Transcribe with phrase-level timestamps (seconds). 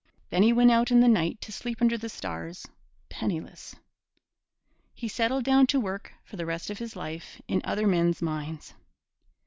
[0.31, 2.65] Then he went out in the night to sleep under the stars,
[3.09, 3.75] penniless.
[4.95, 8.73] He settled down to work for the rest of his life in other men's mines.